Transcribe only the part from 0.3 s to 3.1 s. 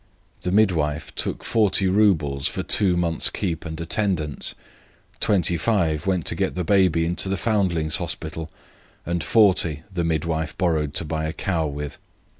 The midwife took 40 roubles for two